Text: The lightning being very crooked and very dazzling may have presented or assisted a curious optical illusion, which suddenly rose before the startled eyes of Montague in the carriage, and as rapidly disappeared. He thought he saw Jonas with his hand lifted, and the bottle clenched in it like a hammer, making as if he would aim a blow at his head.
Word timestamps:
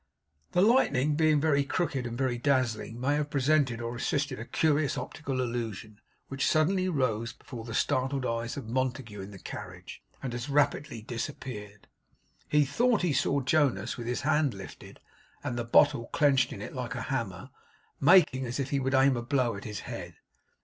The 0.53 0.63
lightning 0.63 1.13
being 1.13 1.39
very 1.39 1.63
crooked 1.63 2.07
and 2.07 2.17
very 2.17 2.39
dazzling 2.39 2.99
may 2.99 3.13
have 3.17 3.29
presented 3.29 3.79
or 3.81 3.95
assisted 3.95 4.39
a 4.39 4.45
curious 4.45 4.97
optical 4.97 5.39
illusion, 5.39 6.01
which 6.27 6.47
suddenly 6.47 6.89
rose 6.89 7.33
before 7.33 7.65
the 7.65 7.75
startled 7.75 8.25
eyes 8.25 8.57
of 8.57 8.67
Montague 8.67 9.21
in 9.21 9.29
the 9.29 9.37
carriage, 9.37 10.01
and 10.23 10.33
as 10.33 10.49
rapidly 10.49 11.03
disappeared. 11.03 11.87
He 12.49 12.65
thought 12.65 13.03
he 13.03 13.13
saw 13.13 13.41
Jonas 13.41 13.95
with 13.95 14.07
his 14.07 14.21
hand 14.21 14.55
lifted, 14.55 14.99
and 15.43 15.55
the 15.55 15.63
bottle 15.63 16.07
clenched 16.11 16.51
in 16.51 16.63
it 16.63 16.73
like 16.73 16.95
a 16.95 17.01
hammer, 17.01 17.51
making 17.99 18.47
as 18.47 18.59
if 18.59 18.71
he 18.71 18.79
would 18.79 18.95
aim 18.95 19.15
a 19.15 19.21
blow 19.21 19.55
at 19.55 19.65
his 19.65 19.81
head. 19.81 20.15